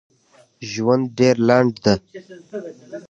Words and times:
ژوند 0.71 1.03
ډېر 1.19 1.35
لنډ 1.47 1.73
ده 1.85 1.93